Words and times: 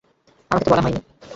আমাকে 0.51 0.65
তো 0.65 0.69
বলা 0.71 0.81
হয়নি। 0.81 0.99